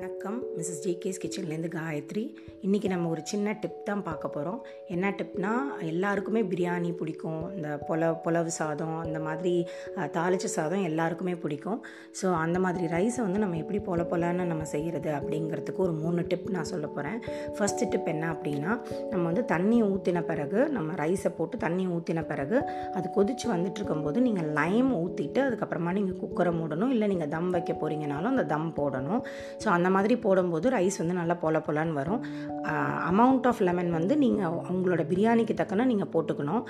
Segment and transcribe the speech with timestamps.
[0.00, 0.36] வணக்கம்.
[0.56, 2.22] Mrs JK's கிச்சன்லேருந்து காயத்ரி.
[2.66, 4.60] இன்றைக்கி நம்ம ஒரு சின்ன டிப் தான் பார்க்க போகிறோம்
[4.94, 5.50] என்ன டிப்னா
[5.90, 7.42] எல்லாருக்குமே பிரியாணி பிடிக்கும்.
[7.56, 9.52] இந்த பொல புலவு சாதம் அந்த மாதிரி
[10.16, 11.80] தாளிச்ச சாதம் எல்லாருக்குமே பிடிக்கும்.
[12.20, 16.48] ஸோ அந்த மாதிரி ரைஸை வந்து நம்ம எப்படி பொல பொலன்னு நம்ம செய்கிறது அப்படிங்கிறதுக்கு ஒரு மூணு டிப்
[16.56, 17.18] நான் சொல்ல போகிறேன்
[17.58, 18.70] ஃபஸ்ட்டு டிப் என்ன அப்படின்னா
[19.12, 22.58] நம்ம வந்து தண்ணி ஊற்றின பிறகு நம்ம ரைஸை போட்டு தண்ணி ஊற்றின பிறகு
[22.96, 26.94] அது கொதிச்சு வந்துட்டு இருக்கும்போது நீங்கள் லைம் ஊற்றிட்டு அதுக்கப்புறமா நீங்கள் குக்கரை மூடணும்.
[26.96, 29.22] இல்லை நீங்கள் தம் வைக்க போகிறீங்கனாலும் அந்த தம் போடணும்.
[29.62, 32.20] ஸோ அந்த மாதிரி போடும்போது ரைஸ் வந்து நல்லா பொல பொலன்னு வரும்.
[33.10, 36.62] அமௌண்ட் ஆஃப் லெமன் வந்து நீங்கள் உங்களோட பிரியாணிக்கு தக்கன நீங்கள் போட்டுக்கணும்.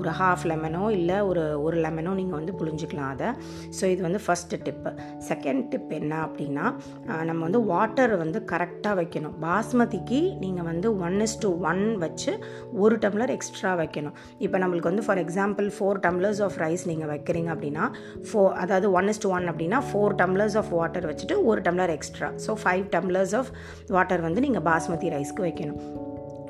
[0.00, 3.30] ஒரு ஹாஃப் லெமனோ இல்லை ஒரு ஒரு லெமனோ நீங்கள் வந்து புழிஞ்சிக்கலாம் அதை.
[3.78, 4.92] ஸோ இது வந்து ஃபஸ்ட்டு டிப்பு
[5.30, 6.66] செகண்ட் டிப் என்ன அப்படின்னா
[7.30, 9.34] நம்ம வந்து வாட்டர் வந்து கரெக்டாக வைக்கணும்.
[9.46, 12.32] பாஸ்மதிக்கு நீங்கள் வந்து ஒன் இஸ் டு ஒன் வச்சு
[12.84, 14.16] ஒரு டம்ளர் எக்ஸ்ட்ரா வைக்கணும்.
[14.46, 17.84] இப்போ நம்மளுக்கு வந்து for example four tumblers of rice நீங்கள் வைக்கிறீங்க அப்படின்னா
[18.28, 22.28] ஃபோ அதாவது ஒன் இஸ் டு ஒன் அப்படின்னா ஃபோர் டம்ளர்ஸ் ஆஃப் வாட்டர் வச்சுட்டு ஒரு tumbler extra
[22.46, 23.50] so five tumblers of
[23.96, 25.80] water வந்து நீங்கள் பாஸ்மதி ரைஸ்க்கு வைக்கணும்.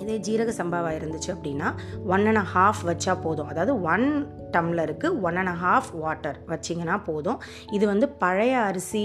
[0.04, 1.68] இதே ஜீரக சம்பாவாக இருந்துச்சு அப்படின்னா
[2.14, 3.48] ஒன் அண்ட் ஹாஃப் வச்சா போதும்.
[3.52, 4.06] அதாவது ஒன்
[4.54, 7.38] டம்ளருக்கு ஒன் அண்ட் ஹாஃப் வாட்டர் வச்சிங்கன்னா போதும்.
[7.76, 9.04] இது வந்து பழைய அரிசி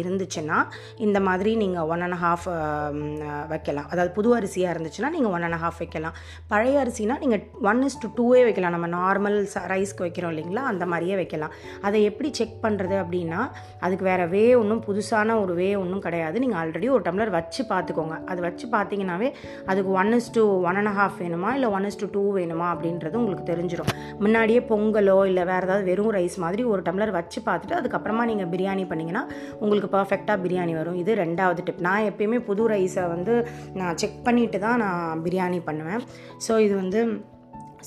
[0.00, 0.58] இருந்துச்சுன்னா
[1.06, 2.46] இந்த மாதிரி நீங்கள் ஒன் அண்ட் ஹாஃப்
[3.52, 3.88] வைக்கலாம்.
[3.92, 6.16] அதாவது புது அரிசியாக இருந்துச்சுன்னா நீங்கள் ஒன் அண்ட் ஹாஃப் வைக்கலாம்.
[6.52, 8.74] பழைய அரிசினா நீங்கள் ஒன் இஸ் டு டூவே வைக்கலாம்.
[8.76, 9.38] நம்ம நார்மல்
[9.74, 10.64] ரைஸ்க்கு வைக்கிறோம் இல்லைங்களா?
[10.72, 11.54] அந்த மாதிரியே வைக்கலாம்.
[11.86, 13.40] அதை எப்படி செக் பண்ணுறது அப்படின்னா
[13.86, 16.36] அதுக்கு வேறு வே ஒன்றும் புதுசான ஒரு வே ஒன்றும் கிடையாது.
[16.44, 18.16] நீங்கள் ஆல்ரெடி ஒரு டம்ளர் வச்சு பார்த்துக்கோங்க.
[18.32, 19.30] அது வச்சு பார்த்தீங்கன்னாவே
[19.70, 21.50] அதுக்கு one is to one and half வேணுமா?
[21.58, 22.66] இல்லை ஒன் இஸ் டு டூ வேணுமா?
[22.74, 23.92] அப்படின்றது உங்களுக்கு தெரிஞ்சிடும்
[24.24, 28.86] முன்னாடியே பொங்கலோ இல்லை வேறு ஏதாவது வெறும் ரைஸ் மாதிரி ஒரு டம்ளர் வச்சு பார்த்துட்டு அதுக்கப்புறமா நீங்கள் பிரியாணி
[28.90, 29.22] பண்ணிங்கன்னா
[29.60, 30.98] உங்களுக்கு பர்ஃபெக்டாக பிரியாணி வரும்.
[31.02, 33.34] இது ரெண்டாவது டிப் நான் எப்பயுமே புது ரைஸை வந்து
[33.80, 36.04] நான் செக் பண்ணிட்டு தான் நான் பிரியாணி பண்ணுவேன்.
[36.48, 37.00] ஸோ இது வந்து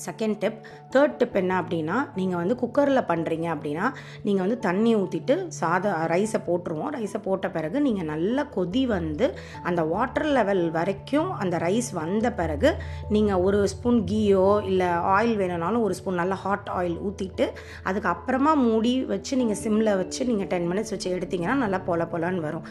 [0.06, 0.60] செகண்ட் டிப்
[0.94, 3.86] தேர்ட் டிப் என்ன அப்படின்னா நீங்கள் வந்து குக்கரில் பண்ணுறீங்க அப்படின்னா
[4.26, 6.90] நீங்கள் வந்து தண்ணி ஊற்றிட்டு சாதம் ரைஸை போட்டுருவோம்.
[6.96, 9.26] ரைஸை போட்ட பிறகு நீங்கள் நல்லா கொதி வந்து
[9.70, 12.72] அந்த வாட்டர் லெவல் வரைக்கும் அந்த ரைஸ் வந்த பிறகு
[13.16, 17.46] நீங்கள் ஒரு ஸ்பூன் கீயோ இல்லை ஆயில் வேணும்னாலும் ஒரு ஸ்பூன் நல்லா ஹாட் ஆயில் ஊற்றிட்டு
[17.90, 22.66] அதுக்கப்புறமா மூடி வச்சு நீங்கள் சிம்மில் வச்சு நீங்கள் டென் மினிட்ஸ் வச்சு எடுத்தீங்கன்னா நல்லா பொல பொலன்னு வரும்.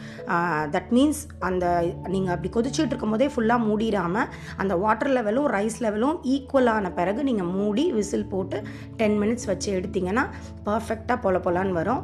[0.76, 1.66] தட் மீன்ஸ் அந்த
[2.14, 4.30] நீங்கள் அப்படி கொதிச்சுட்டு இருக்கும் போதே ஃபுல்லாக மூடிடாமல்
[4.62, 8.58] அந்த வாட்டர் லெவலும் ரைஸ் லெவலும் ஈக்குவலான பிறகு நீங்கள் மூடி விசில் போட்டு
[9.00, 10.26] டென் மினிட்ஸ் வச்சு எடுத்திங்கன்னா
[10.68, 12.04] பர்ஃபெக்டாக பொல பொலான்னு வரும்.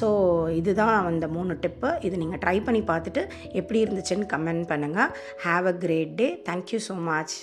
[0.00, 0.08] ஸோ
[0.60, 3.24] இதுதான் அந்த மூணு டிப்பு இது நீங்கள் ட்ரை பண்ணி பார்த்துட்டு
[3.60, 5.10] எப்படி இருந்துச்சுன்னு கமெண்ட் பண்ணுங்கள்
[5.46, 7.34] have a great day thank you so much